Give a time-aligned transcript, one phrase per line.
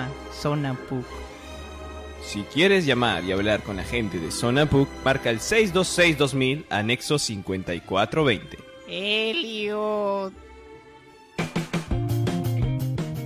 [0.00, 1.04] llama Zona PUC.
[2.24, 7.18] Si quieres llamar y hablar con la gente de Zona PUC, marca el 626-2000, anexo
[7.18, 8.58] 5420.
[8.88, 10.32] Elliot.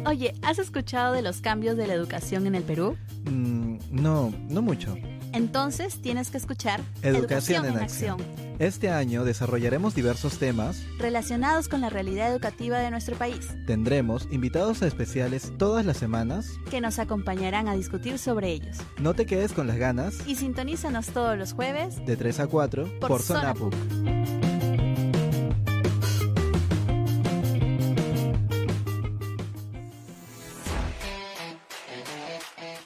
[0.06, 2.96] Oye, ¿has escuchado de los cambios de la educación en el Perú?
[3.24, 4.96] Mm, no, no mucho.
[5.32, 8.18] Entonces tienes que escuchar Educación, en, acción.
[8.60, 13.48] Este año desarrollaremos diversos temas relacionados con la realidad educativa de nuestro país.
[13.66, 18.76] Tendremos invitados especiales todas las semanas que nos acompañarán a discutir sobre ellos.
[19.00, 23.00] No te quedes con las ganas y sintonízanos todos los jueves de 3 a 4
[23.00, 23.74] por, por Sonapuc.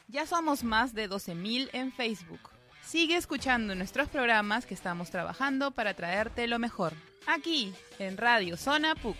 [0.08, 2.57] Ya somos más de 12.000 en Facebook.
[2.88, 6.94] Sigue escuchando nuestros programas que estamos trabajando para traerte lo mejor.
[7.26, 9.14] Aquí, en Radio Zona PUC.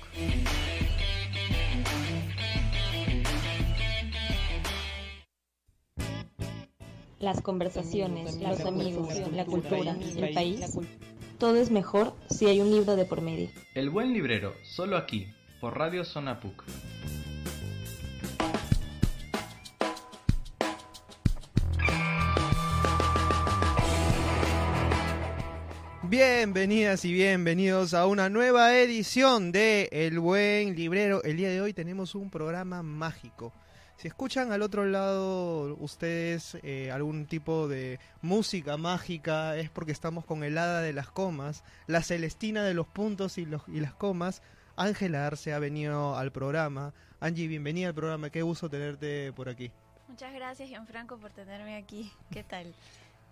[7.21, 10.79] Las conversaciones, los amigos, la cultura, el país.
[11.39, 13.51] Todo es mejor si hay un libro de por medio.
[13.75, 15.27] El buen librero, solo aquí,
[15.61, 16.65] por Radio Zona PUC.
[26.09, 31.23] Bienvenidas y bienvenidos a una nueva edición de El Buen Librero.
[31.23, 33.53] El día de hoy tenemos un programa mágico.
[33.99, 40.25] Si escuchan al otro lado ustedes eh, algún tipo de música mágica, es porque estamos
[40.25, 43.93] con el hada de las comas, la Celestina de los puntos y, los, y las
[43.93, 44.41] comas.
[44.77, 46.95] Ángela Arce ha venido al programa.
[47.21, 48.31] Angie, bienvenida al programa.
[48.31, 49.71] Qué gusto tenerte por aquí.
[50.09, 52.11] Muchas gracias, Gianfranco, por tenerme aquí.
[52.33, 52.75] ¿Qué tal?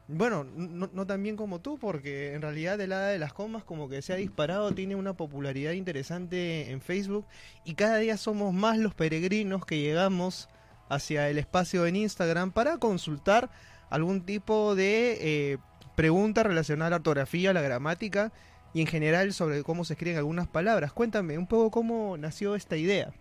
[0.08, 3.64] Bueno, no, no, tan bien como tú, porque en realidad el hada de las comas
[3.64, 7.26] como que se ha disparado, tiene una popularidad interesante en Facebook
[7.64, 10.48] y cada día somos más los peregrinos que llegamos
[10.88, 13.50] hacia el espacio en Instagram para consultar
[13.90, 15.58] algún tipo de eh,
[15.96, 18.32] pregunta relacionada a la ortografía, la gramática
[18.74, 20.92] y en general sobre cómo se escriben algunas palabras.
[20.92, 23.12] Cuéntame un poco cómo nació esta idea.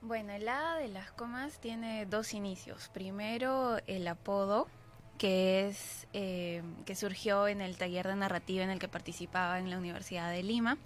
[0.00, 2.90] Bueno, el hada de las comas tiene dos inicios.
[2.92, 4.66] Primero, el apodo
[5.22, 9.70] que es eh, que surgió en el taller de narrativa en el que participaba en
[9.70, 10.78] la Universidad de Lima.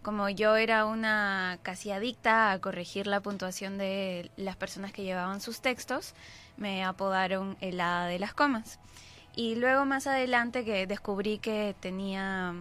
[0.00, 5.42] Como yo era una casi adicta a corregir la puntuación de las personas que llevaban
[5.42, 6.14] sus textos,
[6.56, 8.78] me apodaron el hada de las comas.
[9.34, 12.54] Y luego más adelante que descubrí que tenía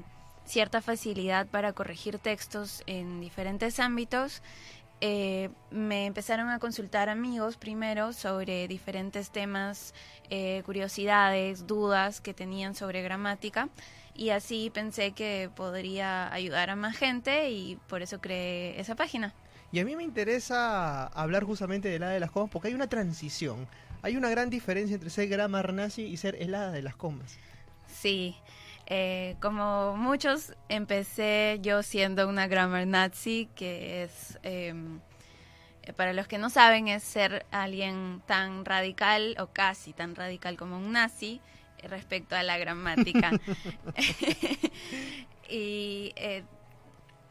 [0.46, 4.42] cierta facilidad para corregir textos en diferentes ámbitos,
[5.02, 9.94] eh, me empezaron a consultar amigos primero sobre diferentes temas,
[10.30, 13.70] eh, curiosidades, dudas que tenían sobre gramática
[14.16, 19.34] y así pensé que podría ayudar a más gente y por eso creé esa página.
[19.72, 22.88] Y a mí me interesa hablar justamente de la de las comas porque hay una
[22.88, 23.68] transición.
[24.02, 27.38] Hay una gran diferencia entre ser grammar nazi y ser helada de las comas.
[27.88, 28.38] Sí,
[28.88, 35.00] eh, como muchos, empecé yo siendo una grammar nazi, que es, em,
[35.96, 40.78] para los que no saben, es ser alguien tan radical o casi tan radical como
[40.78, 41.41] un nazi
[41.84, 43.31] respecto a la gramática.
[45.50, 46.44] y eh,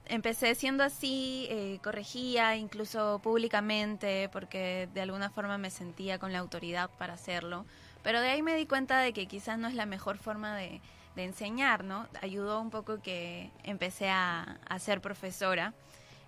[0.06, 6.40] empecé siendo así, eh, corregía incluso públicamente porque de alguna forma me sentía con la
[6.40, 7.64] autoridad para hacerlo.
[8.02, 10.80] Pero de ahí me di cuenta de que quizás no es la mejor forma de
[11.14, 12.06] de enseñar, ¿no?
[12.20, 15.74] Ayudó un poco que empecé a, ser profesora,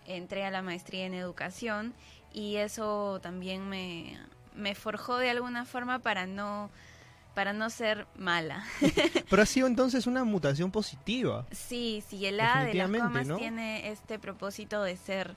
[0.06, 1.94] entré a la maestría en educación
[2.32, 6.70] y eso también me, forjó de alguna forma para no
[7.34, 8.64] para no ser mala.
[9.28, 11.44] Pero ha sido entonces una mutación positiva.
[11.50, 15.36] Sí, sí, el A de las comas tiene este propósito de ser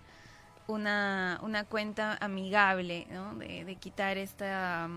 [0.67, 3.35] una, una cuenta amigable, ¿no?
[3.35, 4.87] de, de quitar esta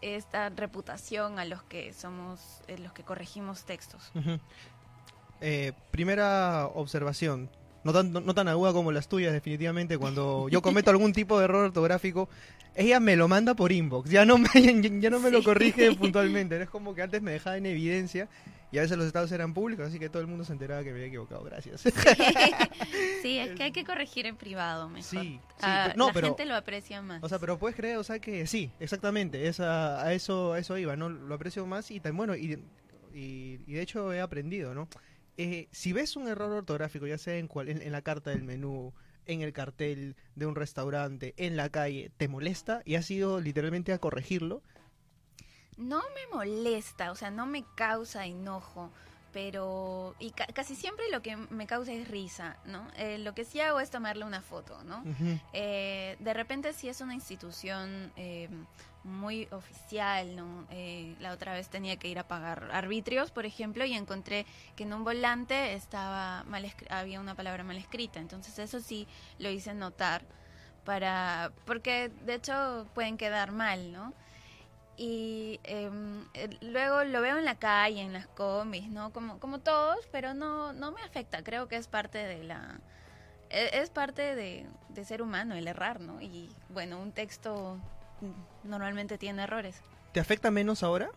[0.00, 4.12] esta reputación a los que somos, eh, los que corregimos textos.
[5.40, 7.50] Eh, primera observación,
[7.84, 9.98] no tan, no, tan aguda como las tuyas, definitivamente.
[9.98, 12.28] Cuando yo cometo algún tipo de error ortográfico,
[12.74, 14.48] ella me lo manda por inbox, ya no me,
[15.00, 16.60] ya no me lo corrige puntualmente.
[16.60, 18.28] Es como que antes me dejaba en evidencia
[18.72, 20.90] y a veces los estados eran públicos, así que todo el mundo se enteraba que
[20.90, 21.44] me había equivocado.
[21.44, 21.82] Gracias.
[21.82, 21.88] Sí,
[23.38, 25.04] es que hay que corregir en privado mejor.
[25.04, 27.22] Sí, ah, la gente lo aprecia más.
[27.22, 30.76] O sea, pero puedes creer, o sea, que sí, exactamente, esa, a eso a eso
[30.78, 31.08] iba, ¿no?
[31.08, 32.58] Lo aprecio más y tan bueno, y,
[33.14, 34.88] y, de hecho he aprendido, ¿no?
[35.38, 38.94] Eh, si ves un error ortográfico, ya sea en, cual, en, la carta del menú,
[39.26, 43.92] en el cartel de un restaurante, en la calle, te molesta y has ido literalmente
[43.92, 44.62] a corregirlo,
[45.76, 48.90] no me molesta, o sea, no me causa enojo,
[49.32, 52.86] pero y casi siempre lo que me causa es risa, ¿no?
[52.96, 55.04] Eh, lo que sí hago es tomarle una foto, ¿no?
[55.52, 58.48] Eh, de repente si es una institución eh,
[59.04, 60.66] muy oficial, ¿no?
[61.20, 64.94] la otra vez tenía que ir a pagar arbitrios, por ejemplo, y encontré que en
[64.94, 69.06] un volante estaba mal había una palabra mal escrita, entonces eso sí
[69.38, 70.24] lo hice notar
[70.84, 74.14] para porque de hecho pueden quedar mal, ¿no?
[74.96, 76.24] Y em,
[76.62, 79.12] luego lo veo en la calle, en las combis, ¿no?
[79.12, 82.80] Como, como todos, pero no, no me afecta, creo que es parte de la...
[83.50, 84.66] E, es, parte de,
[85.04, 86.20] ser humano, el errar, ¿no?
[86.22, 87.78] Y bueno, un texto
[88.64, 89.82] normalmente tiene errores.
[90.12, 91.10] ¿Te afecta menos ahora?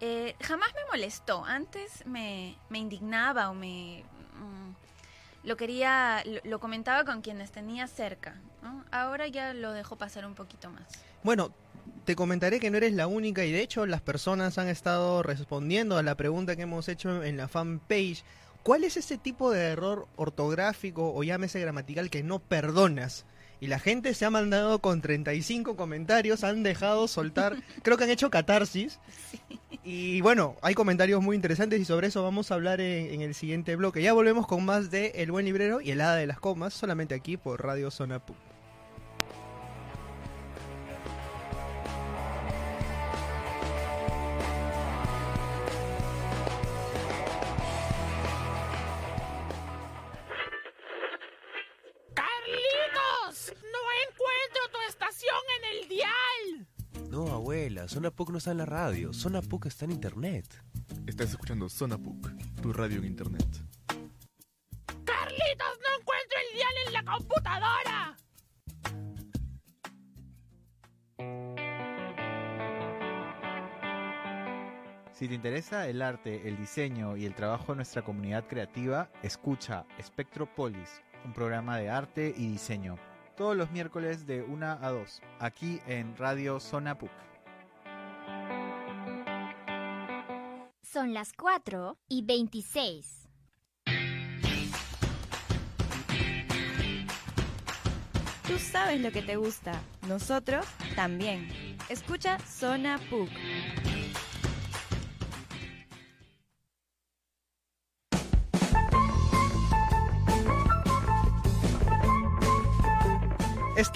[0.00, 1.44] Eh, jamás me molestó.
[1.44, 4.04] Antes me, me indignaba o me...
[4.34, 8.34] Mm, lo quería, lo, lo, comentaba con quienes tenía cerca.
[8.62, 8.84] ¿no?
[8.90, 10.86] Ahora ya lo dejo pasar un poquito más.
[11.22, 11.50] Bueno,
[12.08, 15.98] te comentaré que no eres la única y de hecho las personas han estado respondiendo
[15.98, 18.24] a la pregunta que hemos hecho en la fanpage.
[18.62, 23.26] ¿Cuál es ese tipo de error ortográfico o llámese gramatical que no perdonas?
[23.60, 28.10] Y la gente se ha mandado con 35 comentarios, han dejado soltar, creo que han
[28.10, 29.00] hecho catarsis.
[29.84, 33.76] Y bueno, hay comentarios muy interesantes y sobre eso vamos a hablar en, el siguiente
[33.76, 34.00] bloque.
[34.00, 37.14] Ya volvemos con más de El Buen Librero y El Hada de las Comas, solamente
[37.14, 38.22] aquí por Radio Zona
[57.86, 60.44] Zona PUC no está en la radio, Zona PUC está en internet.
[61.06, 63.46] Estás escuchando Zona PUC, tu radio en internet.
[65.04, 68.16] ¡Carlitos, no encuentro el dial en la computadora!
[75.12, 79.86] Si te interesa el arte, el diseño y el trabajo de nuestra comunidad creativa, escucha
[80.02, 82.98] Spectropolis, un programa de arte y diseño,
[83.38, 87.10] todos los miércoles de 1 a 2, aquí en Radio Zona PUC.
[90.82, 93.28] Son las 4 y 26.
[98.46, 101.48] Tú sabes lo que te gusta, nosotros también.
[101.88, 103.30] Escucha Zona PUC.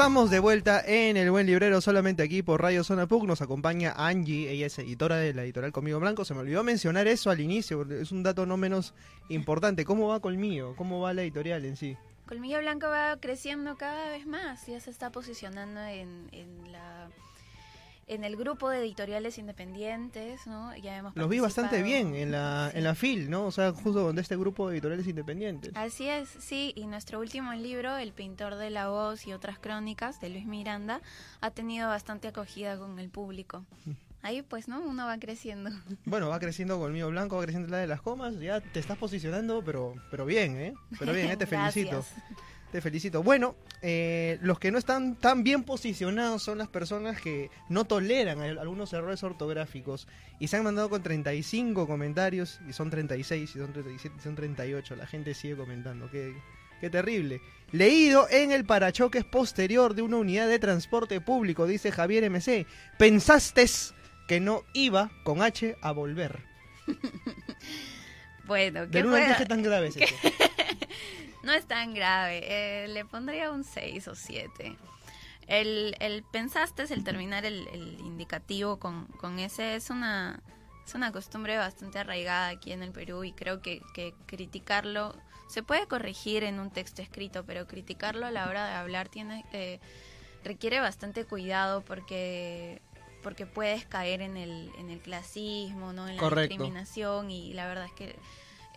[0.03, 3.23] Estamos de vuelta en El Buen Librero, solamente aquí por Radio Zona PUC.
[3.23, 6.25] Nos acompaña Angie, ella es editora de la editorial Conmigo Blanco.
[6.25, 8.95] Se me olvidó mencionar eso al inicio, es un dato no menos
[9.29, 9.85] importante.
[9.85, 10.75] ¿Cómo va Colmillo?
[10.75, 11.97] ¿Cómo va la editorial en sí?
[12.27, 17.09] Colmillo Blanco va creciendo cada vez más, ya se está posicionando en, en la
[18.07, 20.77] en el grupo de editoriales independientes, ¿no?
[20.77, 23.47] Ya hemos Los vi bastante bien en la, en la FIL, ¿no?
[23.47, 25.73] O sea, justo donde este grupo de editoriales independientes.
[25.75, 30.21] Así es, sí, y nuestro último libro, El pintor de la voz y otras crónicas,
[30.21, 31.01] de Luis Miranda,
[31.41, 33.65] ha tenido bastante acogida con el público.
[34.23, 34.81] Ahí pues, ¿no?
[34.81, 35.71] Uno va creciendo.
[36.05, 38.81] Bueno, va creciendo con el mío blanco, va creciendo la de las comas, ya te
[38.81, 40.75] estás posicionando, pero, pero bien, ¿eh?
[40.99, 41.37] Pero bien, ¿eh?
[41.37, 42.05] te felicito.
[42.73, 43.23] Te felicito.
[43.23, 48.41] Bueno, eh, los que no están tan bien posicionados son las personas que no toleran
[48.41, 50.09] algunos errores ortográficos
[50.41, 54.35] y se han mandado con 35 comentarios y son 36 y son 37 y son
[54.35, 54.97] 38.
[54.97, 56.11] La gente sigue comentando.
[56.11, 56.35] Qué,
[56.81, 57.43] qué terrible.
[57.73, 62.67] Leído en el parachoques posterior de una unidad de transporte público, dice Javier MC.
[62.97, 63.67] Pensaste
[64.27, 66.39] que no iba con H a volver.
[68.47, 69.97] bueno, ¿qué De tan grave es?
[71.43, 72.43] No es tan grave.
[72.45, 74.77] Eh, le pondría un 6 o 7.
[75.49, 77.67] El, el pensaste, el terminar el,
[78.01, 80.41] indicativo con, con, ese, es una,
[80.87, 85.15] es una costumbre bastante arraigada aquí en el Perú y creo que, que criticarlo
[85.53, 89.45] se puede corregir en un texto escrito, pero criticarlo a la hora de hablar tiene
[89.53, 89.81] eh,
[90.43, 92.81] requiere bastante cuidado porque
[93.23, 96.09] porque puedes caer en el, en el clasismo, ¿no?
[96.09, 98.17] en la discriminación y la verdad es que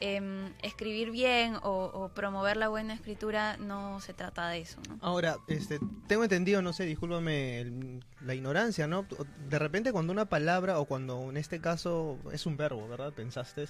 [0.01, 4.77] Em, escribir bien o, promover la buena escritura no se trata de eso.
[4.89, 4.97] ¿no?
[5.01, 9.05] Ahora, este, tengo entendido, no sé, discúlpame la ignorancia, ¿no?
[9.49, 13.13] De repente cuando una palabra o cuando en este caso es un verbo, ¿verdad?
[13.13, 13.67] Pensaste,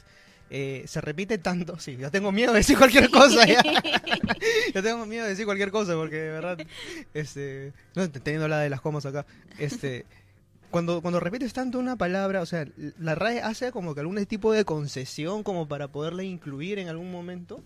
[0.49, 3.61] eh, se repite tanto, sí, yo tengo miedo de decir cualquier cosa ya.
[4.73, 6.57] yo tengo miedo de decir cualquier cosa porque, de verdad,
[7.13, 9.27] este, no, teniendo la de las comas acá,
[9.59, 10.05] este
[10.75, 12.67] cuando, cuando repites tanto una palabra, o sea,
[12.99, 17.13] ¿la RAE hace como que algún tipo de concesión como para poderla incluir en algún
[17.13, 17.63] momento?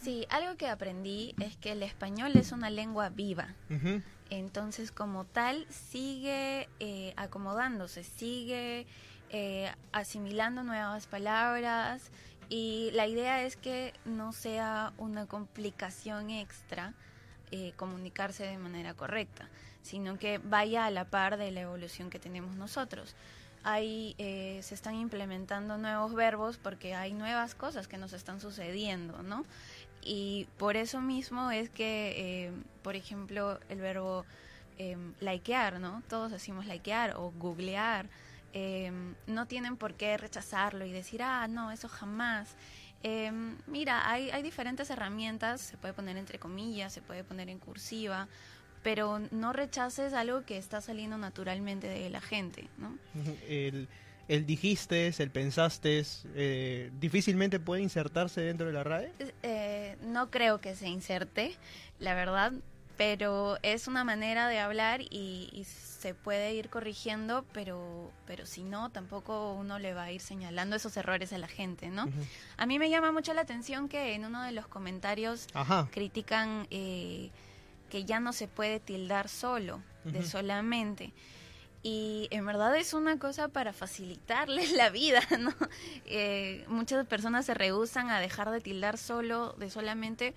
[0.00, 3.56] Sí, algo que aprendí es que el español es una lengua viva.
[4.30, 8.86] Entonces, como tal, sigue eh, acomodándose, sigue
[9.30, 12.12] eh, asimilando nuevas palabras
[12.48, 16.94] Y la idea es que no sea una complicación extra
[17.50, 19.48] eh, comunicarse de manera correcta,
[19.82, 23.14] sino que vaya a la par de la evolución que tenemos nosotros.
[23.64, 29.22] Ahí eh, se están implementando nuevos verbos porque hay nuevas cosas que nos están sucediendo,
[29.22, 29.44] ¿no?
[30.02, 34.24] Y por eso mismo es que, eh, por ejemplo, el verbo
[34.78, 36.02] eh, likear, ¿no?
[36.08, 38.08] Todos decimos likear o googlear.
[38.52, 38.92] eh,
[39.26, 42.56] no tienen por qué rechazarlo y decir, ah, no, eso jamás.
[43.02, 43.32] Eh,
[43.66, 48.28] mira, hay, hay diferentes herramientas, se puede poner entre comillas, se puede poner en cursiva,
[48.82, 52.96] pero no rechaces algo que está saliendo naturalmente de la gente, ¿no?
[53.48, 53.88] El,
[54.28, 56.02] el dijiste, el pensaste,
[56.34, 59.12] eh, difícilmente puede insertarse dentro de la RAE.
[59.42, 61.56] Eh, no creo que se inserte,
[61.98, 62.52] la verdad,
[62.96, 68.62] pero es una manera de hablar y, y se puede ir corrigiendo, pero, pero si
[68.62, 72.08] no, tampoco uno le va a ir señalando esos errores a la gente, ¿no?
[72.56, 75.88] A mí me llama mucho la atención que en uno de los comentarios Ajá.
[75.90, 77.30] critican eh,
[77.92, 81.12] que ya no se puede tildar solo, de solamente.
[81.82, 85.52] Y en verdad es una cosa para facilitarles la vida, ¿no?
[86.06, 90.32] Eh, muchas personas se rehusan a dejar de tildar solo, de solamente,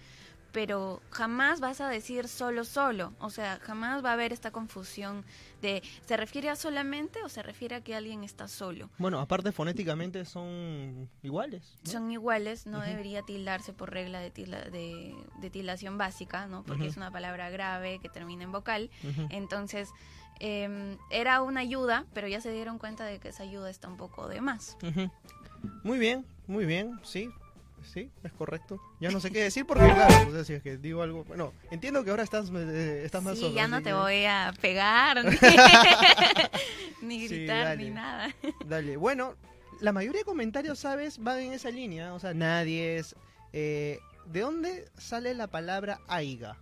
[0.56, 3.12] pero jamás vas a decir solo, solo.
[3.20, 5.26] O sea, jamás va a haber esta confusión
[5.62, 8.90] de ¿se refiere a solamente o se refiere a que alguien está solo?
[8.98, 11.76] Bueno, aparte fonéticamente son iguales.
[11.84, 11.92] ¿no?
[11.92, 16.64] Son iguales, no debería tildarse por regla de, tilda- de, de tildación básica, ¿no?
[16.64, 18.90] Porque es una palabra grave que termina en vocal.
[19.30, 19.90] Entonces,
[20.40, 23.98] eh, era una ayuda, pero ya se dieron cuenta de que esa ayuda está un
[23.98, 24.78] poco de más.
[25.84, 27.30] Muy bien, muy bien, sí.
[27.94, 28.80] Sí, es correcto.
[29.00, 31.24] Ya no sé qué decir porque, claro, o sea, si es que digo algo.
[31.24, 34.26] Bueno, entiendo que ahora estás, eh, estás más Sí, solo, ya no te que- voy
[34.26, 35.32] a pegar, ni,
[37.02, 38.34] ni Sí, gritar, ni nada.
[38.66, 39.36] Dale, bueno,
[39.82, 41.20] la mayoría de comentarios, ¿sabes?
[41.20, 42.14] Van en esa línea.
[42.14, 43.16] O sea, nadie es.
[43.54, 46.58] eh, ¿De dónde sale la palabra aiga?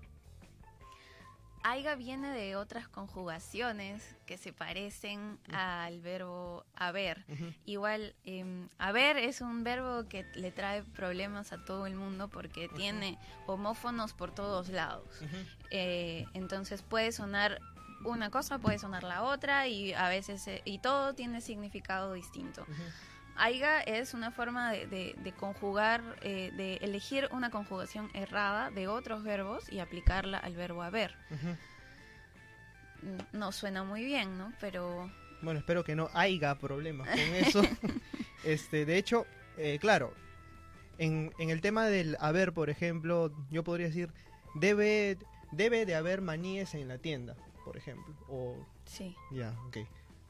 [1.64, 7.24] Aiga viene de otras conjugaciones que se parecen al verbo haber.
[7.66, 12.68] Igual, eh, haber es un verbo que le trae problemas a todo el mundo porque
[12.68, 13.18] tiene
[13.48, 15.08] homófonos por todos lados.
[15.72, 17.60] Eh, entonces puede sonar
[18.04, 22.66] una cosa, puede sonar la otra y a veces eh, y todo tiene significado distinto.
[23.36, 28.88] Aiga es una forma de, de- de conjugar, eh, de elegir una conjugación errada de
[28.88, 31.16] otros verbos y aplicarla al verbo haber.
[33.34, 34.54] No suena muy bien, ¿no?
[34.62, 35.12] Pero
[35.42, 37.62] Bueno, espero que no haya problemas con eso.
[38.46, 39.26] este, de hecho,
[39.58, 40.14] eh, claro,
[40.98, 44.10] en, en el tema del haber, por ejemplo, yo podría decir,
[44.56, 45.18] debe,
[45.52, 47.36] debe de haber maníes en la tienda,
[47.66, 48.16] por ejemplo.
[48.30, 49.16] O, sí.
[49.32, 49.78] ya, ok.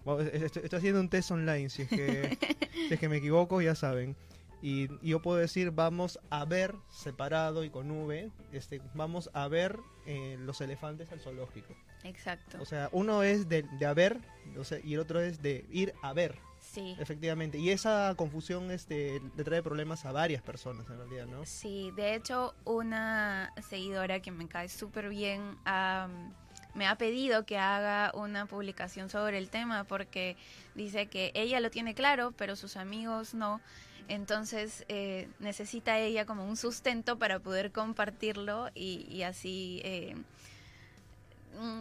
[0.06, 2.38] Estoy, estoy haciendo un test online, si es que,
[2.88, 4.16] si es que me equivoco, ya saben.
[4.62, 9.48] Y, y yo puedo decir, vamos a ver, separado y con V, este, vamos a
[9.50, 11.76] ver eh, los elefantes al zoológico.
[12.04, 12.58] Exacto.
[12.62, 14.22] O sea, uno es de, de haber
[14.58, 16.38] o sea, y el otro es de ir a ver.
[16.60, 16.96] Sí.
[17.00, 17.58] Efectivamente.
[17.58, 21.46] Y esa confusión este, le trae problemas a varias personas en realidad, ¿no?
[21.46, 26.34] Sí, de hecho, una seguidora que me cae súper bien am,
[26.74, 30.36] me ha pedido que haga una publicación sobre el tema porque
[30.76, 33.62] dice que ella lo tiene claro, pero sus amigos no.
[34.08, 40.16] Entonces eh, necesita ella como un sustento para poder compartirlo y, así eh,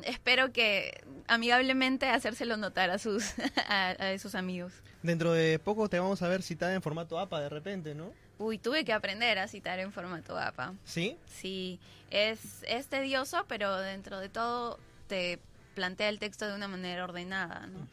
[0.05, 3.35] espero que amigablemente hacérselo notar a sus,
[3.69, 4.73] a, a sus amigos.
[5.03, 8.13] Dentro de poco te vamos a ver citada en formato APA de repente, ¿no?
[8.39, 10.75] Uy, tuve que aprender a citar en formato APA.
[10.85, 11.17] ¿Sí?
[11.27, 11.79] Sí,
[12.11, 15.39] es, es tedioso, pero dentro de todo te
[15.75, 17.89] plantea el texto de una manera ordenada, ¿no?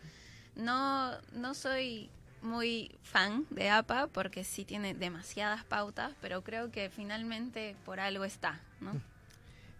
[0.56, 2.10] No, no soy
[2.42, 8.24] muy fan de APA porque sí tiene demasiadas pautas, pero creo que finalmente por algo
[8.24, 8.94] está, ¿no?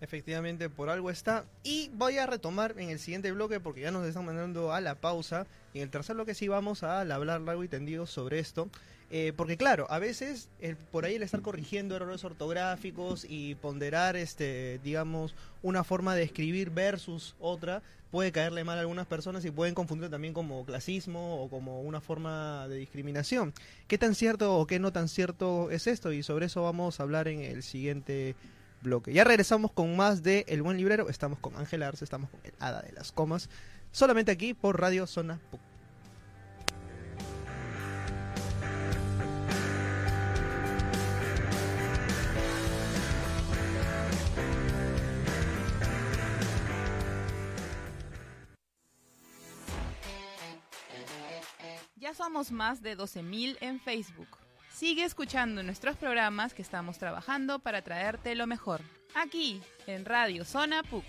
[0.02, 1.46] Efectivamente, por algo está.
[1.64, 4.96] Y voy a retomar en el siguiente bloque porque ya nos están mandando a la
[4.96, 5.46] pausa.
[5.74, 8.70] Y en el tercer bloque sí vamos a hablar largo y tendido sobre esto.
[9.12, 14.16] Eh, porque claro, a veces el- por ahí el estar corrigiendo errores ortográficos y ponderar,
[14.16, 19.52] este, digamos, una forma de escribir versus otra, puede caerle mal a algunas personas y
[19.52, 23.52] pueden confundir también como clasismo o como una forma de discriminación.
[23.88, 26.14] ¿Qué tan cierto o qué no tan cierto es esto?
[26.14, 28.36] Y sobre eso vamos a hablar en el siguiente.
[29.08, 31.10] Ya regresamos con más de El Buen Librero.
[31.10, 33.50] Estamos con Ángel Arce, estamos con el Hada de las Comas.
[33.92, 35.60] Solamente aquí por Radio Zona PUC.
[51.98, 54.39] Ya somos más de 12.000 en Facebook.
[54.80, 58.80] Sigue escuchando nuestros programas que estamos trabajando para traerte lo mejor.
[59.14, 61.04] Aquí, en Radio Zona PUC.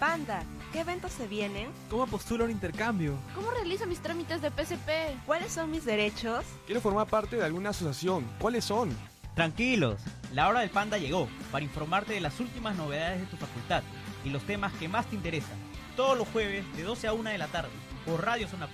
[0.00, 0.42] Panda,
[0.72, 1.68] ¿qué eventos se vienen?
[1.88, 3.16] ¿Cómo postulo un intercambio?
[3.36, 5.16] ¿Cómo realizo mis trámites de PSP?
[5.26, 6.44] ¿Cuáles son mis derechos?
[6.66, 8.26] Quiero formar parte de alguna asociación.
[8.40, 8.90] ¿Cuáles son?
[9.34, 10.00] Tranquilos,
[10.32, 13.82] la hora del panda llegó para informarte de las últimas novedades de tu facultad
[14.24, 15.56] y los temas que más te interesan.
[15.96, 17.70] Todos los jueves de 12 a 1 de la tarde
[18.04, 18.68] por Radio Zona.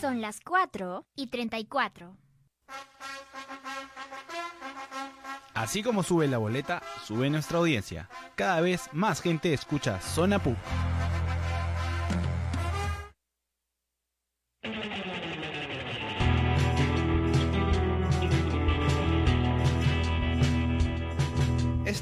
[0.00, 2.16] Son las 4 y 34.
[5.54, 8.08] Así como sube la boleta, sube nuestra audiencia.
[8.34, 10.40] Cada vez más gente escucha Zona.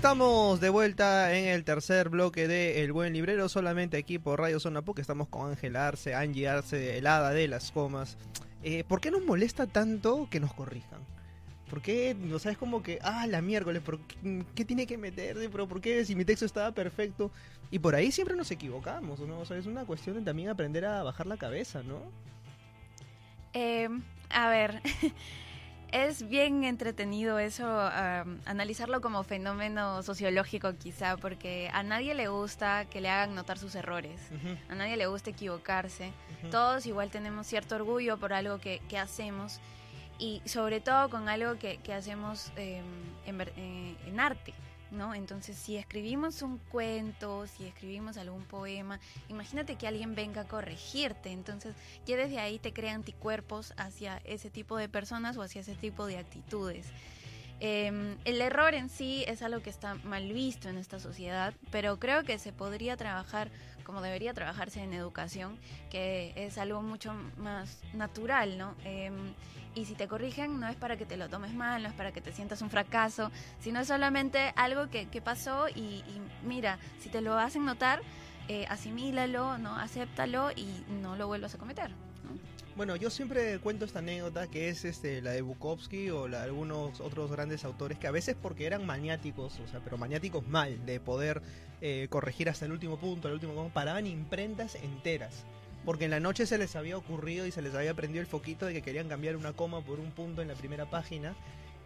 [0.00, 4.58] Estamos de vuelta en el tercer bloque de El Buen Librero, solamente aquí por Radio
[4.58, 5.00] Zona PUC.
[5.00, 8.16] Estamos con Ángel Arce, Angie Arce, el de las comas.
[8.62, 11.00] Eh, ¿Por qué nos molesta tanto que nos corrijan?
[11.68, 12.16] ¿Por qué?
[12.18, 14.00] No sabes como que, ah, la miércoles, ¿por
[14.54, 15.36] qué, tiene que meter?
[15.52, 16.02] ¿Pero por qué?
[16.06, 17.30] Si mi texto estaba perfecto.
[17.70, 19.40] Y por ahí siempre nos equivocamos, ¿no?
[19.40, 22.00] O sea, es una cuestión de también aprender a bajar la cabeza, ¿no?
[23.52, 23.90] Eh,
[24.30, 24.80] a ver,
[25.92, 32.84] es bien entretenido eso, um, analizarlo como fenómeno sociológico quizá, porque a nadie le gusta
[32.86, 34.20] que le hagan notar sus errores,
[34.68, 36.12] a nadie le gusta equivocarse,
[36.50, 39.60] todos igual tenemos cierto orgullo por algo que, que hacemos
[40.18, 42.82] y sobre todo con algo que, que hacemos eh,
[43.26, 44.52] en, eh, en arte.
[44.90, 45.14] ¿No?
[45.14, 51.30] Entonces, si escribimos un cuento, si escribimos algún poema, imagínate que alguien venga a corregirte.
[51.30, 55.76] Entonces, ya desde ahí te crea anticuerpos hacia ese tipo de personas o hacia ese
[55.76, 56.86] tipo de actitudes.
[57.60, 61.98] Eh, el error en sí es algo que está mal visto en esta sociedad, pero
[61.98, 63.50] creo que se podría trabajar
[63.84, 65.58] como debería trabajarse en educación,
[65.90, 68.76] que es algo mucho más natural, ¿no?
[68.84, 69.10] Eh,
[69.74, 72.12] y si te corrigen, no es para que te lo tomes mal, no es para
[72.12, 73.30] que te sientas un fracaso,
[73.60, 78.00] sino es solamente algo que, pasó y, y mira, si te lo hacen notar,
[78.48, 79.76] eh, asimílalo, ¿no?
[79.76, 81.92] Acéptalo y no lo vuelvas a cometer.
[82.80, 86.44] Bueno, yo siempre cuento esta anécdota que es este la de Bukowski o la de
[86.44, 90.86] algunos otros grandes autores que a veces porque eran maniáticos, o sea, pero maniáticos mal,
[90.86, 91.42] de poder
[91.82, 95.44] eh, corregir hasta el último punto, el último coma, paraban imprentas enteras.
[95.84, 98.64] Porque en la noche se les había ocurrido y se les había prendido el foquito
[98.64, 101.36] de que querían cambiar una coma por un punto en la primera página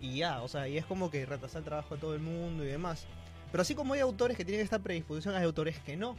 [0.00, 2.62] y ya, o sea, y es como que retrasar el trabajo de todo el mundo
[2.62, 3.08] y demás.
[3.50, 6.14] Pero así como hay autores que tienen esta predisposición, hay autores que no.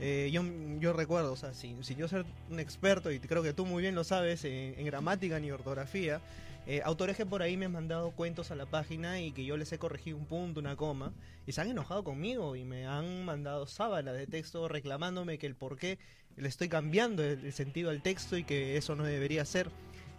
[0.00, 0.42] Eh, yo,
[0.78, 3.82] yo recuerdo, o sea, sin, sin yo ser un experto, y creo que tú muy
[3.82, 6.20] bien lo sabes, en, gramática ni ortografía,
[6.66, 9.56] eh, autores que por ahí me han mandado cuentos a la página y que yo
[9.56, 11.12] les he corregido un punto, una coma,
[11.46, 15.56] y se han enojado conmigo y me han mandado sábanas de texto reclamándome que el
[15.56, 15.98] por qué
[16.36, 19.70] le estoy cambiando el, sentido al texto y que eso no debería ser.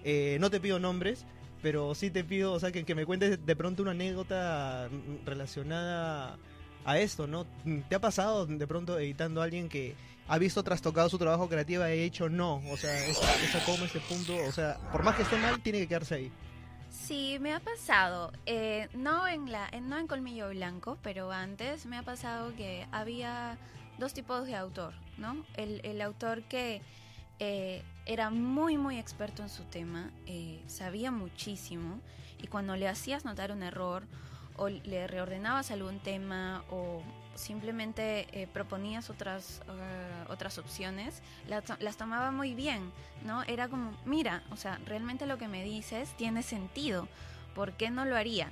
[0.04, 1.26] Eh, no te pido nombres,
[1.62, 4.90] pero sí te pido, o sea, que, que me cuentes de pronto una anécdota
[5.26, 6.38] relacionada
[6.90, 7.46] a esto, ¿no?
[7.88, 9.96] ¿Te ha pasado de pronto editando a alguien que
[10.28, 12.64] ha visto trastocado su trabajo creativo y ha dicho no?
[12.72, 15.80] O sea, esa, esa coma, ese punto, o sea, por más que esté mal, tiene
[15.80, 16.32] que quedarse ahí.
[16.90, 18.32] Sí, me ha pasado.
[18.48, 23.60] Eh, no, en la, no en Colmillo Blanco, pero antes me ha pasado que había
[24.00, 25.46] dos tipos de autor, ¿no?
[25.58, 26.82] El, el autor que
[27.38, 32.00] eh, era muy, muy experto en su tema, eh, sabía muchísimo,
[32.42, 34.08] y cuando le hacías notar un error,
[34.60, 37.02] o le reordenabas algún tema, o
[37.36, 42.92] simplemente eh, proponías otras, eh, otras opciones, la to- las tomaba muy bien,
[43.26, 43.44] ¿no?
[43.44, 47.08] Era como, mira, o sea, realmente lo que me dices tiene sentido,
[47.56, 48.52] ¿por qué no lo haría?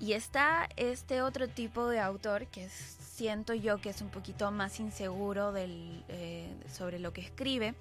[0.00, 2.72] Y está este otro tipo de autor que es-
[3.14, 7.74] siento yo que es un poquito más inseguro del, eh, sobre lo que escribe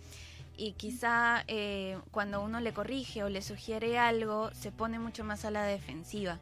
[0.55, 5.45] y quizá eh, cuando uno le corrige o le sugiere algo se pone mucho más
[5.45, 6.37] a la defensiva.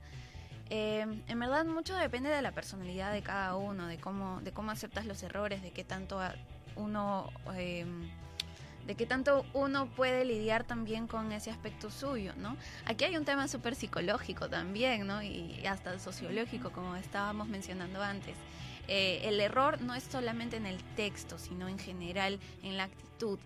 [0.70, 4.72] Eh, en verdad mucho depende de la personalidad de cada uno, de cómo, de cómo
[4.72, 6.20] aceptas los errores, de qué tanto
[6.76, 7.32] uno...
[7.56, 7.86] eh,
[8.86, 12.58] de qué tanto uno puede lidiar también con ese aspecto suyo, ¿no?
[12.86, 15.22] Aquí hay un tema súper psicológico también, ¿no?
[15.22, 18.36] Y hasta sociológico, como estábamos mencionando antes.
[18.88, 23.38] Eh, el error no es solamente en el texto, sino en general en la actitud.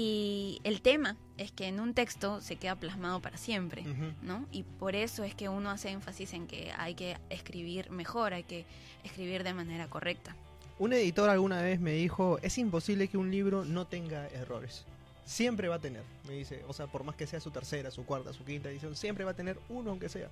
[0.00, 3.82] Y el tema es que en un texto se queda plasmado para siempre,
[4.22, 4.46] ¿no?
[4.52, 8.44] Y por eso es que uno hace énfasis en que hay que escribir mejor, hay
[8.44, 8.64] que
[9.02, 10.36] escribir de manera correcta.
[10.78, 14.84] Un editor alguna vez me dijo, es imposible que un libro no tenga errores.
[15.24, 16.62] siempre va a tener, me dice.
[16.68, 19.32] O sea, por más que sea su tercera, su cuarta, su quinta edición, siempre va
[19.32, 20.28] a tener uno aunque sea.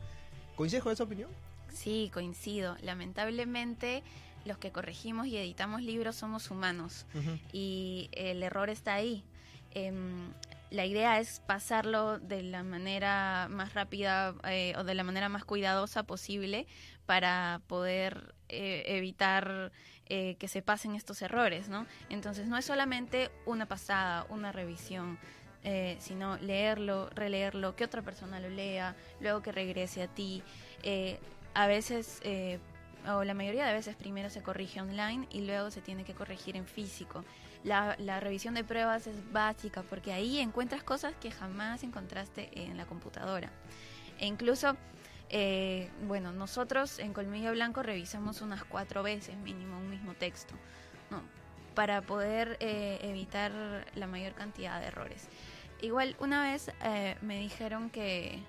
[0.54, 1.28] ¿Coincides con esa opinión?
[1.74, 2.76] Sí, coincido.
[2.82, 4.04] Lamentablemente,
[4.44, 7.04] los que corregimos y editamos libros somos humanos
[7.52, 9.24] y el error está ahí.
[9.76, 10.32] Em,
[10.70, 15.44] la idea es pasarlo de la manera más rápida eh, o de la manera más
[15.44, 16.66] cuidadosa posible
[17.04, 19.72] para poder eh, evitar
[20.06, 21.86] eh, que se pasen estos errores, ¿no?
[22.08, 25.18] Entonces no es solamente una pasada, una revisión,
[25.62, 30.42] eh, sino leerlo, releerlo, que otra persona lo lea, luego que regrese a ti.
[30.84, 31.20] Eh,
[31.52, 32.22] a veces,
[33.08, 36.56] o la mayoría de veces, primero se corrige online y luego se tiene que corregir
[36.56, 37.24] en físico.
[37.64, 42.86] La, revisión de pruebas es básica porque ahí encuentras cosas que jamás encontraste en la
[42.86, 43.50] computadora.
[44.18, 44.76] E incluso,
[45.30, 50.54] eh, bueno, nosotros en Colmillo Blanco revisamos unas cuatro veces mínimo un mismo texto,
[51.10, 51.22] ¿no?
[51.74, 53.52] para poder eh, evitar
[53.94, 55.28] la mayor cantidad de errores.
[55.82, 58.42] Igual, una vez eh, me dijeron que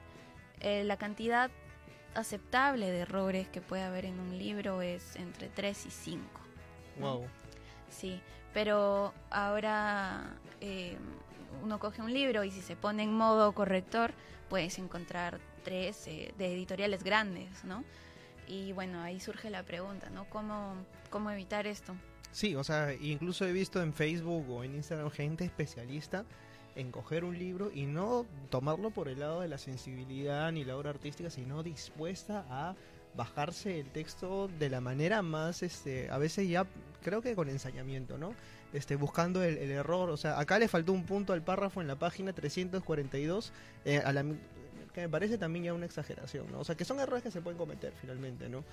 [0.62, 1.52] la cantidad
[2.16, 6.24] aceptable de errores que puede haber en un libro es entre 3 y 5.
[7.00, 7.26] Wow.
[7.90, 8.22] Sí,
[8.54, 10.98] pero ahora eh,
[11.64, 14.14] uno coge un libro y si se pone en modo corrector,
[14.50, 17.84] puedes encontrar tres eh, de editoriales grandes, ¿no?
[18.48, 20.26] Y bueno, ahí surge la pregunta, ¿no?
[20.30, 20.76] ¿Cómo,
[21.10, 21.96] cómo evitar esto?
[22.32, 26.26] Sí, o sea, incluso he visto en Facebook o en Instagram gente especialista
[26.78, 30.78] en coger un libro y no tomarlo por el lado de la sensibilidad ni la
[30.78, 32.76] obra artística, sino dispuesta a
[33.16, 36.68] bajarse el texto de la manera más, este, a veces ya
[37.02, 38.34] creo que con ensayamiento, ¿no?
[38.74, 41.88] Este, buscando el, el error, o sea, acá le faltó un punto al párrafo en
[41.88, 43.52] la página 342,
[43.86, 44.24] eh, a la,
[44.98, 46.60] que me parece también ya una exageración, ¿no?
[46.60, 48.64] O sea, que son errores que se pueden cometer finalmente, ¿no?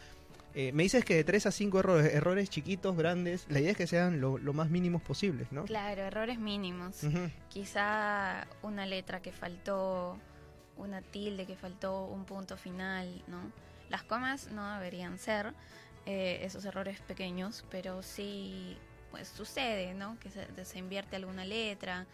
[0.54, 3.76] Eh, me dices que de 3 a 5 errores, errores chiquitos, grandes, la idea es
[3.76, 5.64] que sean lo, lo más mínimos posibles, ¿no?
[5.64, 7.02] Claro, errores mínimos.
[7.02, 7.30] Ujú.
[7.50, 10.16] Quizá una letra que faltó,
[10.78, 13.52] una tilde que faltó, un punto final, ¿no?
[13.90, 15.52] Las comas no deberían ser
[16.06, 18.78] eh, esos errores pequeños, pero sí,
[19.10, 20.18] pues sucede, ¿no?
[20.20, 22.06] Que se, se invierte alguna letra,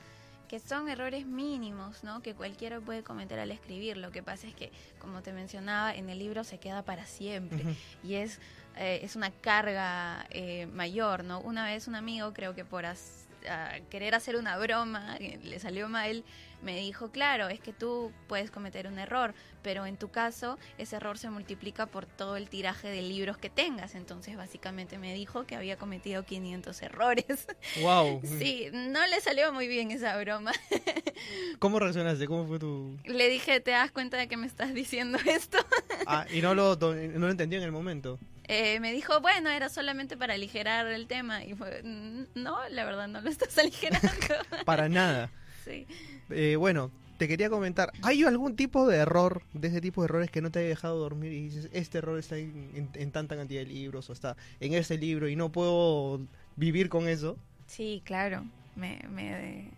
[0.50, 2.22] que son errores mínimos, ¿no?
[2.22, 3.96] Que cualquiera puede cometer al escribir.
[3.96, 7.62] Lo que pasa es que, como te mencionaba, en el libro se queda para siempre
[8.02, 8.40] y es,
[8.76, 11.38] eh, es una carga eh, mayor, ¿no?
[11.40, 15.88] Una vez un amigo, creo que por as- a querer hacer una broma, le salió
[15.88, 16.24] mal,
[16.62, 20.96] me dijo, claro, es que tú puedes cometer un error, pero en tu caso ese
[20.96, 23.94] error se multiplica por todo el tiraje de libros que tengas.
[23.94, 27.46] Entonces básicamente me dijo que había cometido 500 errores.
[27.80, 28.20] Wow.
[28.40, 30.52] Sí, no le salió muy bien esa broma.
[31.58, 32.26] ¿Cómo reaccionaste?
[32.26, 32.98] ¿Cómo fue tu...?
[33.04, 35.58] Le dije, ¿te das cuenta de que me estás diciendo esto?
[36.06, 36.92] Ah, y no lo, no
[37.26, 38.18] lo entendió en el momento.
[38.52, 41.44] Eh, me dijo, bueno, era solamente para aligerar el tema.
[41.44, 44.08] Y fue, "Mm, no, la verdad no lo estás aligerando.
[44.66, 45.30] Para nada.
[45.64, 45.86] sí.
[46.30, 50.30] Eh, bueno, te quería comentar, ¿hay algún tipo de error, de ese tipo de errores
[50.30, 53.36] que no te haya dejado dormir y dices, este error está en, en- en tanta
[53.36, 56.20] cantidad de libros o está en este libro y no puedo
[56.56, 57.36] vivir con eso?
[57.66, 58.44] Sí, claro.
[58.74, 59.70] Me, me,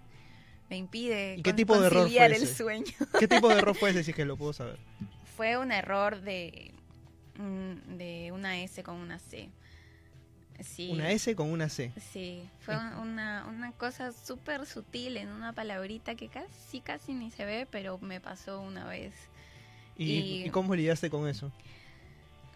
[0.70, 2.92] me impide ¿Y qué tipo de error fue el sueño.
[3.18, 4.78] ¿Qué tipo de error fue ese, si es que lo puedo saber?
[5.36, 6.72] Fue un error de,
[7.36, 9.48] de una S con una C.
[10.60, 10.90] Sí.
[10.92, 11.92] Una S con una C.
[12.12, 17.30] Sí, fue un- una, una cosa súper sutil en una palabrita que casi, casi ni
[17.30, 19.12] se ve, pero me pasó una vez.
[19.96, 21.50] ¿Y, Y- y cómo lidiaste con eso?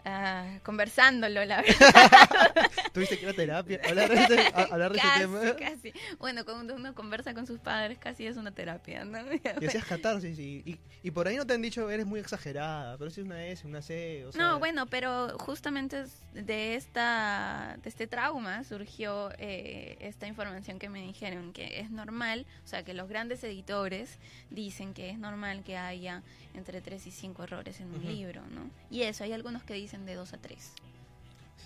[0.08, 1.80] Ah, conversándolo, la verdad.
[2.94, 3.80] ¿Tuviste que ir a terapia?
[3.88, 5.56] ¿Hablar de ese, a- hablar de ese tema?
[5.56, 5.92] casi.
[6.20, 9.18] Bueno, cuando uno conversa con sus padres, casi es una terapia, ¿no?
[9.60, 12.96] Y hacías catarsis y, y, y por ahí no te han dicho eres muy exagerada,
[12.98, 14.40] pero si es una S, una C, o sea...
[14.40, 21.02] No, bueno, pero justamente de esta de este trauma surgió eh, esta información que me
[21.02, 24.18] dijeron que es normal, o sea, que los grandes editores
[24.50, 26.22] dicen que es normal que haya
[26.54, 28.70] entre 3 y 5 errores en un libro, ¿no?
[28.90, 30.72] Y eso, hay algunos que dicen de 2 a 3.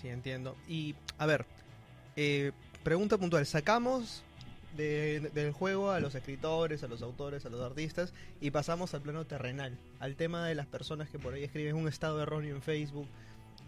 [0.01, 0.55] Sí, entiendo.
[0.67, 1.45] Y, a ver,
[2.15, 2.51] eh,
[2.83, 3.45] pregunta puntual.
[3.45, 4.23] Sacamos
[4.77, 9.01] de- del juego a los escritores, a los autores, a los artistas y pasamos al
[9.01, 12.61] plano terrenal, al tema de las personas que por ahí escriben un estado erróneo en
[12.61, 13.07] Facebook.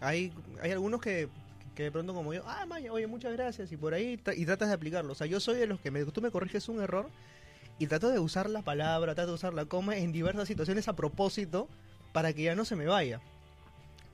[0.00, 1.28] Hay, hay algunos que,
[1.74, 4.68] que de pronto como yo, ah, Maya, oye, muchas gracias, y por ahí y tratas
[4.68, 5.12] de aplicarlo.
[5.12, 7.08] O sea, yo soy de los que tú me corriges un error
[7.78, 10.96] y trato de usar la palabra, trato de usar la coma en diversas situaciones a
[10.96, 11.68] propósito
[12.12, 13.20] para que ya no se me vaya.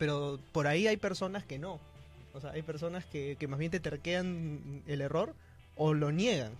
[0.00, 1.78] Pero por ahí hay personas que no.
[2.32, 5.34] O sea, hay personas que, que más bien te terquean el error
[5.76, 6.52] o lo niegan.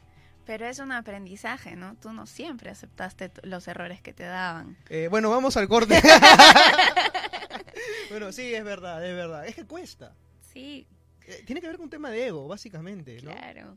[0.46, 1.96] Pero es un aprendizaje, ¿no?
[2.03, 4.76] Tú no siempre aceptaste los errores que te daban.
[4.90, 6.00] Eh, bueno, vamos al corte.
[8.11, 9.46] bueno, sí, es verdad, es verdad.
[9.46, 10.12] Es que cuesta.
[10.53, 10.87] Sí,
[11.26, 13.31] Eh, tiene que ver con un tema de ego, básicamente, ¿no?
[13.31, 13.76] claro.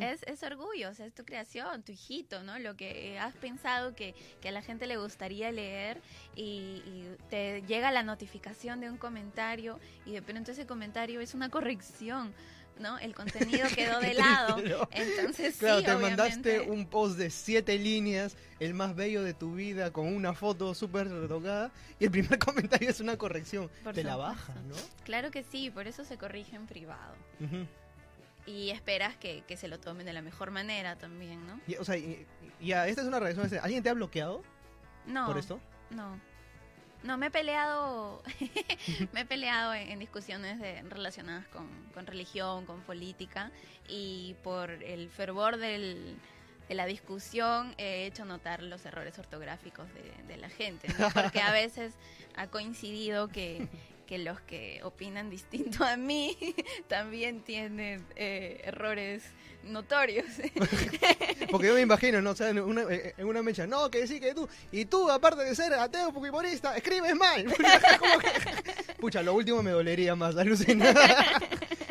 [0.00, 2.58] Es, es orgullo, o sea, es tu creación, tu hijito, ¿no?
[2.58, 6.00] Lo que has pensado que, que a la gente le gustaría leer
[6.36, 11.34] y, y te llega la notificación de un comentario y de pronto ese comentario es
[11.34, 12.32] una corrección.
[12.78, 12.98] ¿no?
[12.98, 14.56] El contenido quedó de lado.
[14.90, 16.22] Entonces, claro, sí, te obviamente.
[16.22, 20.74] mandaste un post de siete líneas, el más bello de tu vida, con una foto
[20.74, 21.70] súper retocada,
[22.00, 23.70] y el primer comentario es una corrección.
[23.82, 24.74] Por te la baja, ¿no?
[25.04, 27.14] Claro que sí, por eso se corrige en privado.
[28.46, 31.60] Y esperas que, que se lo tomen de la mejor manera también, ¿no?
[31.66, 32.26] Y, o sea, y-
[32.60, 33.48] esta es una reacción.
[33.62, 34.42] ¿Alguien te ha bloqueado
[35.06, 35.26] No.
[35.26, 35.60] por esto?
[35.90, 36.18] No.
[37.02, 38.22] No, me he peleado,
[39.12, 43.50] me he peleado en, en discusiones de- relacionadas con, con religión, con política,
[43.88, 46.16] y por el fervor del,
[46.68, 51.08] de la discusión he hecho notar los errores ortográficos de, de la gente, ¿no?
[51.14, 51.92] porque a veces
[52.36, 53.68] ha coincidido que,
[54.06, 56.36] que los que opinan distinto a mí
[56.88, 59.22] también tienen eh, errores
[59.64, 60.26] notorios.
[61.50, 62.30] Porque yo me imagino, ¿no?
[62.30, 64.48] O sea, en una, eh, en una mecha, no, que sí, que tú.
[64.72, 67.46] Y tú, aparte de ser ateo fujimorista, escribes mal.
[67.54, 70.94] Que- pucha, lo último me dolería más, alucina.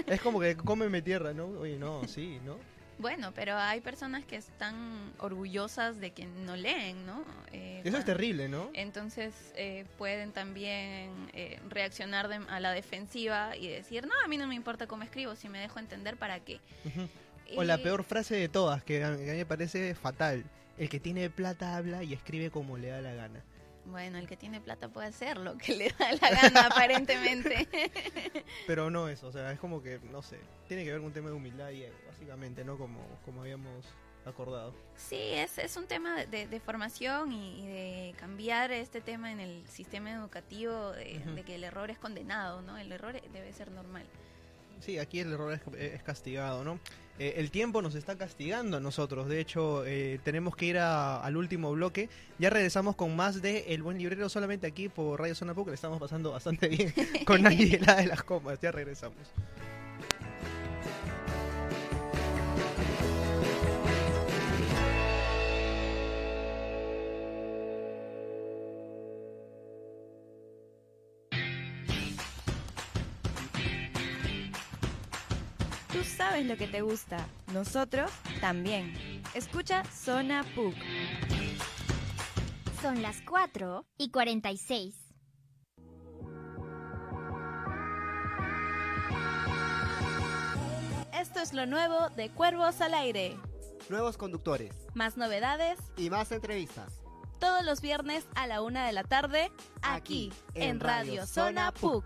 [0.08, 1.46] es como que cómeme tierra, ¿no?
[1.60, 2.58] Oye, no, sí, ¿no?
[3.00, 7.26] Bueno, pero hay personas que están orgullosas de que no leen, ¿no?
[7.52, 8.70] Eh, Eso es terrible, ¿no?
[8.74, 14.38] Entonces eh, pueden también eh, reaccionar de- a la defensiva y decir, no, a mí
[14.38, 16.60] no me importa cómo escribo, si me dejo entender, ¿para qué?
[17.56, 20.44] O la peor frase de todas, que a mí me parece fatal.
[20.78, 23.42] El que tiene plata habla y escribe como le da la gana.
[23.86, 27.68] Bueno, el que tiene plata puede hacer lo que le da la gana, aparentemente.
[28.68, 31.14] Pero no eso, o sea, es como que, no sé, tiene que ver con un
[31.14, 32.78] tema de humildad y ego, básicamente, ¿no?
[32.78, 33.86] Como, como habíamos
[34.26, 34.74] acordado.
[34.96, 39.32] Sí, es, es un tema de, de- de formación y, y de cambiar este tema
[39.34, 42.78] en el sistema educativo, de, de que el error es condenado, ¿no?
[42.78, 44.06] El error debe ser normal.
[44.80, 46.80] Sí, aquí el error es, es castigado, ¿no?
[47.20, 49.28] Eh, el tiempo nos está castigando a nosotros.
[49.30, 52.10] De hecho, eh, tenemos que ir a- al último bloque.
[52.40, 55.68] Ya regresamos con más de El Buen Librero solamente aquí por Radio Zona Puc.
[55.68, 56.92] Le estamos pasando bastante bien
[57.26, 58.60] con Ángela de las Comas.
[58.62, 59.18] Ya regresamos.
[75.94, 77.18] Tú sabes lo que te gusta,
[77.54, 79.22] nosotros también.
[79.36, 80.76] Escucha Zona PUC.
[82.82, 84.96] Son las 4 y 46.
[91.14, 93.38] Esto es lo nuevo de Cuervos al Aire.
[93.90, 97.02] Nuevos conductores Más novedades y más entrevistas.
[97.40, 99.52] todos los viernes a la una de la tarde
[99.82, 102.06] aquí, en Radio Zona PUC.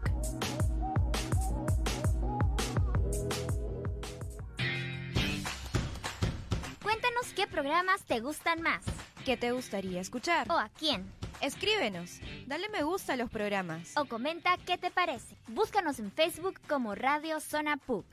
[7.58, 8.84] Programas te gustan más.
[9.26, 10.46] ¿Qué te gustaría escuchar?
[10.52, 11.12] ¿O a quién?
[11.42, 13.98] Escríbenos, dale me gusta a los programas.
[13.98, 15.36] O comenta qué te parece.
[15.48, 18.06] Búscanos en Facebook como Radio Zona PUC.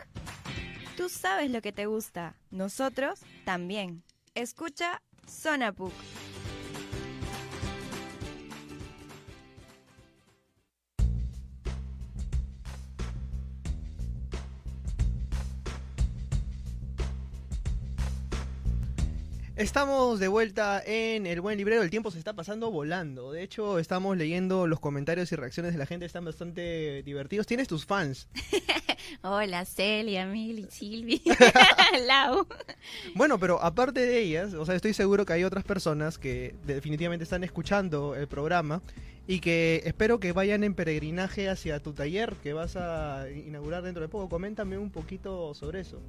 [0.96, 4.02] Tú sabes lo que te gusta, nosotros también.
[4.34, 5.92] Escucha Zona PUC.
[19.56, 21.82] Estamos de vuelta en El Buen Librero.
[21.82, 23.30] El tiempo se está pasando volando.
[23.30, 26.04] De hecho, estamos leyendo los comentarios y reacciones de la gente.
[26.06, 27.46] Están bastante divertidos.
[27.46, 28.26] Tienes tus fans.
[29.22, 31.22] Hola, Celia, Mili, Silvi,
[32.06, 32.48] Lau.
[33.14, 37.22] Bueno, pero aparte de ellas, o sea, estoy seguro que hay otras personas que definitivamente
[37.22, 38.82] están escuchando el programa
[39.28, 44.02] y que espero que vayan en peregrinaje hacia tu taller que vas a inaugurar dentro
[44.02, 44.28] de poco.
[44.28, 46.00] Coméntame un poquito sobre eso.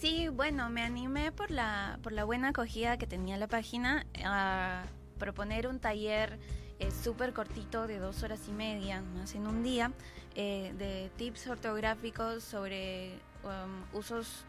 [0.00, 4.84] Sí, bueno, me animé por la, por la buena acogida que tenía la página a
[5.18, 6.38] proponer un taller
[6.78, 9.92] eh, súper cortito de dos horas y media, más en un día,
[10.34, 13.12] eh, de tips ortográficos sobre
[13.44, 14.44] um, usos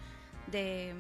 [0.47, 0.93] de,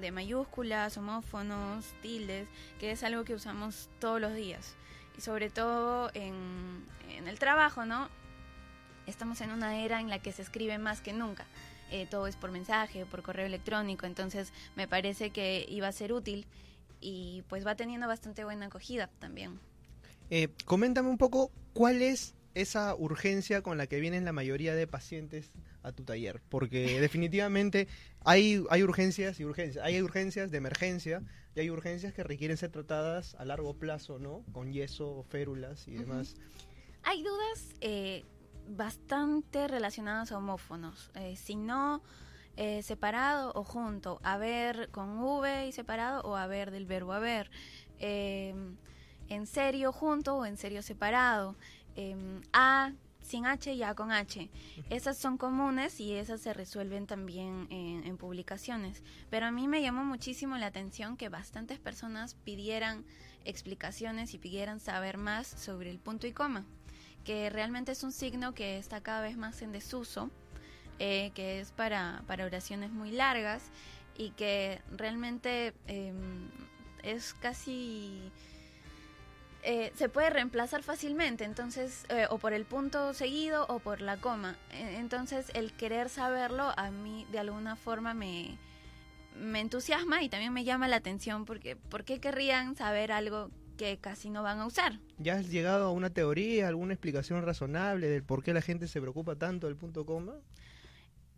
[0.00, 4.74] de mayúsculas, homófonos, tildes, que es algo que usamos todos los días.
[5.16, 8.08] Y sobre todo en, en el trabajo, ¿no?
[9.06, 11.46] Estamos en una era en la que se escribe más que nunca
[11.92, 16.12] eh, todo es por mensaje, por correo electrónico, entonces me parece que iba a ser
[16.12, 16.46] útil
[17.00, 19.60] y pues va teniendo bastante buena acogida también.
[20.30, 24.86] Eh, coméntame un poco cuál es esa urgencia con la que vienen la mayoría de
[24.86, 25.52] pacientes
[25.82, 27.88] a tu taller, porque definitivamente
[28.20, 29.84] hay, hay urgencias y urgencias.
[29.84, 31.22] Hay urgencias de emergencia
[31.54, 34.44] y hay urgencias que requieren ser tratadas a largo plazo, ¿no?
[34.52, 36.36] Con yeso, férulas y demás.
[37.02, 38.24] Hay dudas eh,
[38.68, 41.10] bastante relacionadas a homófonos.
[41.14, 42.02] Eh, si no
[42.56, 47.50] eh, separado o junto, haber con V y separado o haber del verbo haber,
[47.98, 48.54] eh,
[49.28, 51.56] en serio junto o en serio separado,
[51.96, 54.50] eh, A sin H y A con H.
[54.90, 59.02] Esas son comunes y esas se resuelven también en, en publicaciones.
[59.30, 63.04] Pero a mí me llamó muchísimo la atención que bastantes personas pidieran
[63.44, 66.66] explicaciones y pidieran saber más sobre el punto y coma,
[67.24, 70.30] que realmente es un signo que está cada vez más en desuso,
[70.98, 73.70] eh, que es para, para oraciones muy largas
[74.16, 76.12] y que realmente eh,
[77.02, 78.30] es casi...
[79.64, 84.16] Eh, se puede reemplazar fácilmente, entonces, eh, o por el punto seguido o por la
[84.16, 84.56] coma.
[84.72, 88.58] Eh, Entonces, el querer saberlo a mí de alguna forma me,
[89.36, 93.98] me entusiasma y también me llama la atención porque ¿por qué querrían saber algo que
[93.98, 94.98] casi no van a usar?
[95.18, 99.00] ¿Ya has llegado a una teoría, alguna explicación razonable del por qué la gente se
[99.00, 100.34] preocupa tanto del punto coma?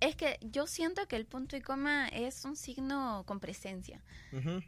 [0.00, 4.02] Es que yo siento que el punto y coma es un signo con presencia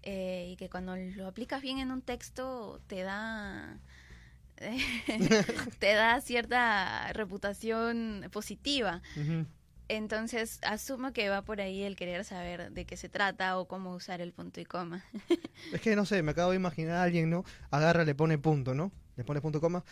[0.03, 3.79] eh, y que cuando lo aplicas bien en un texto te da
[5.79, 9.03] te da cierta reputación positiva.
[9.17, 9.47] Ujú.
[9.89, 13.95] Entonces asumo que va por ahí el querer saber de qué se trata o cómo
[13.95, 15.05] usar el punto y coma.
[15.73, 17.45] Es que no sé, me acabo de imaginar a alguien, ¿no?
[17.71, 18.91] Agarra, le pone punto, ¿no?
[19.17, 19.85] Le pone punto coma.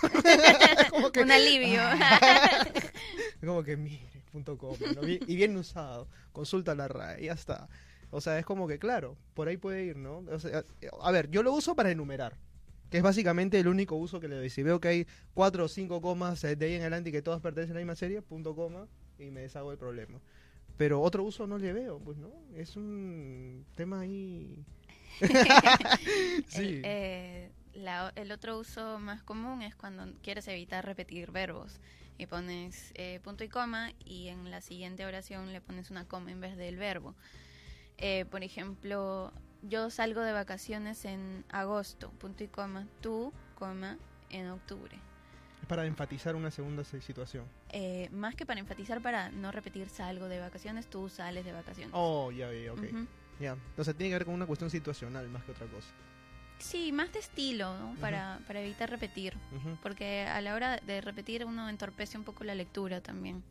[0.90, 1.80] Como que- Un alivio.
[3.40, 5.02] como que mire, punto coma, ¿no?
[5.02, 6.08] Bien- y bien usado.
[6.32, 7.68] Consulta la RAE, ya está.
[8.10, 10.18] O sea, es como que claro, por ahí puede ir, ¿no?
[10.30, 10.64] O sea,
[11.02, 12.36] a ver, yo lo uso para enumerar.
[12.96, 14.48] Que es básicamente el único uso que le doy.
[14.48, 17.42] Si veo que hay cuatro o cinco comas de ahí en adelante y que todas
[17.42, 20.18] pertenecen a la misma serie, punto coma, y me deshago del problema.
[20.78, 22.30] Pero otro uso no le veo, pues, ¿no?
[22.54, 24.64] Es un tema ahí...
[26.48, 26.62] sí.
[26.62, 31.78] el, eh, la- el otro uso más común es cuando quieres evitar repetir verbos
[32.16, 36.30] y pones eh, punto y coma y en la siguiente oración le pones una coma
[36.32, 37.14] en vez del verbo.
[37.98, 43.98] Eh, por ejemplo, yo salgo de vacaciones en agosto, punto y coma, tú, coma,
[44.30, 44.98] en octubre.
[45.62, 47.44] Es para enfatizar una segunda se- situación.
[47.70, 51.90] Eh, más que para enfatizar, para no repetir salgo de vacaciones, tú sales de vacaciones.
[51.94, 52.78] Oh, ya vi, ok.
[52.82, 53.06] Ujú.
[53.40, 53.52] Ya.
[53.52, 55.88] Entonces tiene que ver con una cuestión situacional más que otra cosa.
[56.58, 57.94] Sí, más de estilo, ¿no?
[58.00, 59.34] para, para evitar repetir.
[59.54, 59.76] Ujú.
[59.82, 63.42] Porque a la hora de repetir uno entorpece un poco la lectura también.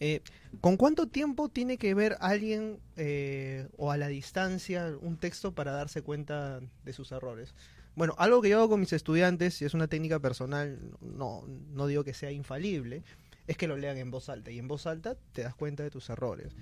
[0.00, 0.20] Eh,
[0.60, 5.72] ¿Con cuánto tiempo tiene que ver alguien eh, o a la distancia un texto para
[5.72, 7.54] darse cuenta de sus errores?
[7.94, 11.86] Bueno, algo que yo hago con mis estudiantes, y es una técnica personal, no, no
[11.86, 13.02] digo que sea infalible,
[13.46, 14.50] es que lo lean en voz alta.
[14.50, 16.54] Y en voz alta te das cuenta de tus errores.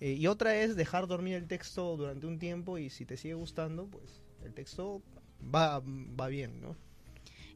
[0.00, 3.34] Eh, y otra es dejar dormir el texto durante un tiempo y si te sigue
[3.34, 5.00] gustando, pues el texto
[5.42, 6.76] va, va bien, ¿no?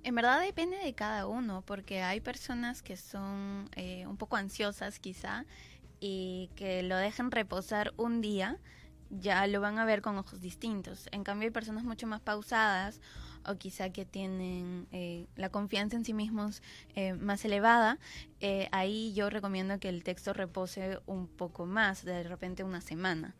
[0.07, 5.01] En verdad depende de cada uno, porque hay personas que son eh, un poco ansiosas
[5.01, 5.45] quizá
[5.99, 8.57] y que lo dejan reposar un día,
[9.11, 11.09] ya lo van a ver con ojos distintos.
[11.11, 13.01] En cambio hay personas mucho más pausadas
[13.45, 16.63] o quizá que tienen eh, la confianza en sí mismos
[16.95, 17.99] eh, más elevada,
[18.39, 23.35] eh, ahí yo recomiendo que el texto repose un poco más, de repente una semana.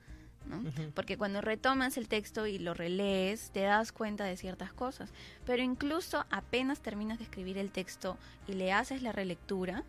[0.47, 0.63] ¿No?
[0.95, 5.11] Porque cuando retomas el texto y lo relees, te das cuenta de ciertas cosas.
[5.45, 9.85] Pero incluso apenas terminas de escribir el texto y le haces la relectura,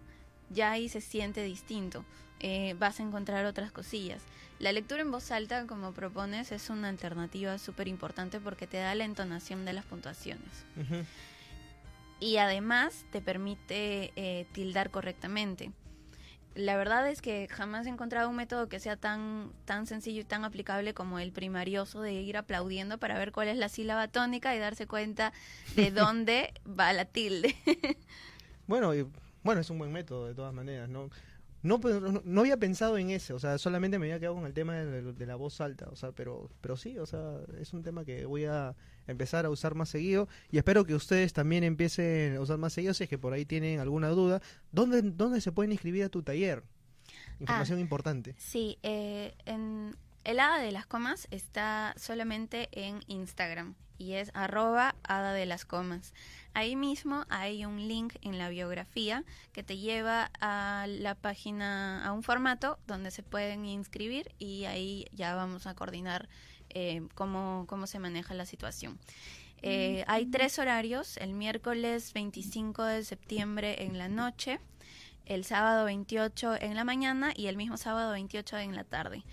[0.49, 2.05] ya ahí se siente distinto.
[2.39, 4.21] Eh, vas a encontrar otras cosillas.
[4.59, 8.95] La lectura en voz alta, como propones, es una alternativa súper importante porque te da
[8.95, 10.65] la entonación de las puntuaciones.
[12.19, 15.71] Y además te permite eh, tildar correctamente.
[16.57, 20.25] La verdad es que jamás he encontrado un método que sea tan, tan sencillo y
[20.25, 24.55] tan aplicable como el primarioso de ir aplaudiendo para ver cuál es la sílaba tónica
[24.55, 25.33] y darse cuenta
[25.75, 27.55] de dónde va la tilde.
[28.65, 29.07] Bueno, y-
[29.43, 31.09] bueno, es un buen método de todas maneras, ¿no?
[31.63, 34.45] No, pero no, no había pensado en ese, o sea, solamente me había quedado con
[34.45, 37.71] el tema de, de la voz alta, o sea, pero, pero sí, o sea, es
[37.73, 38.75] un tema que voy a
[39.07, 42.93] empezar a usar más seguido y espero que ustedes también empiecen a usar más seguido
[42.93, 44.41] si es que por ahí tienen alguna duda.
[44.71, 46.63] ¿Dónde, dónde se pueden inscribir a tu taller?
[47.39, 47.81] Información Ah.
[47.81, 48.35] importante.
[48.37, 54.95] Sí, eh, en el hada de las comas está solamente en Instagram y es arroba
[55.03, 56.13] hada de las comas.
[56.53, 62.11] Ahí mismo hay un link en la biografía que te lleva a la página, a
[62.11, 66.27] un formato donde se pueden inscribir y ahí ya vamos a coordinar
[66.79, 68.99] eh, cómo, cómo se maneja la situación.
[69.63, 74.59] Eh, hay tres horarios, el miércoles 25 de septiembre en la noche,
[75.25, 79.23] el sábado 28 en la mañana y el mismo sábado 28 en la tarde.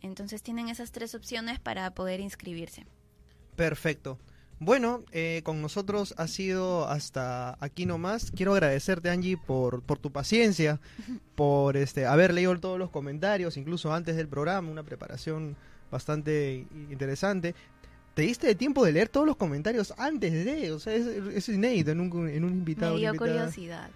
[0.00, 2.86] Entonces tienen esas tres opciones para poder inscribirse.
[3.54, 4.18] Perfecto.
[4.58, 8.30] Bueno, eh, con nosotros ha sido hasta aquí nomás.
[8.30, 10.80] Quiero agradecerte, Angie, por, por tu paciencia,
[11.34, 15.54] por este haber leído todos los comentarios, incluso antes del programa, una preparación
[15.94, 17.54] bastante interesante.
[18.14, 21.48] Te diste de tiempo de leer todos los comentarios antes de, o sea, es, es
[21.48, 22.94] inédito en un, en un invitado.
[22.94, 23.32] Me dio invitada.
[23.32, 23.90] curiosidad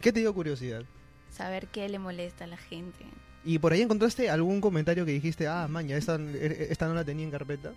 [0.00, 0.84] ¿Qué te dio curiosidad?
[1.30, 3.04] saber qué le molesta a la gente.
[3.44, 7.24] Y por ahí encontraste algún comentario que dijiste, ah, maña, esta, esta no la tenía
[7.24, 7.72] en carpeta.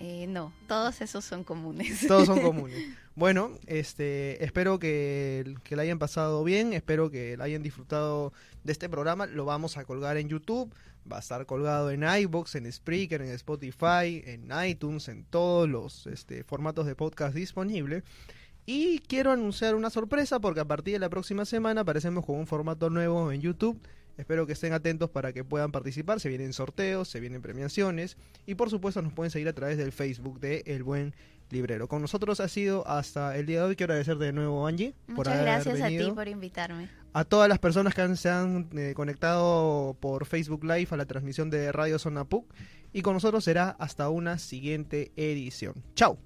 [0.00, 2.06] Eh, no, todos esos son comunes.
[2.06, 2.78] Todos son comunes.
[3.14, 8.32] Bueno, este, espero que, que la hayan pasado bien, espero que la hayan disfrutado
[8.64, 9.26] de este programa.
[9.26, 10.74] Lo vamos a colgar en YouTube,
[11.10, 16.06] va a estar colgado en iBox, en Spreaker, en Spotify, en iTunes, en todos los
[16.06, 18.02] este, formatos de podcast disponibles.
[18.66, 22.46] Y quiero anunciar una sorpresa porque a partir de la próxima semana aparecemos con un
[22.46, 23.78] formato nuevo en YouTube.
[24.16, 26.20] Espero que estén atentos para que puedan participar.
[26.20, 29.92] Se vienen sorteos, se vienen premiaciones y por supuesto nos pueden seguir a través del
[29.92, 31.14] Facebook de El Buen
[31.50, 31.88] Librero.
[31.88, 33.76] Con nosotros ha sido hasta el día de hoy.
[33.76, 36.88] Quiero agradecerte de nuevo, Angie, por Muchas haber gracias a ti por invitarme.
[37.12, 41.06] A todas las personas que han- se han eh, conectado por Facebook Live a la
[41.06, 42.52] transmisión de Radio Zona PUC.
[42.92, 45.74] Y con nosotros será hasta una siguiente edición.
[45.94, 46.18] Chao.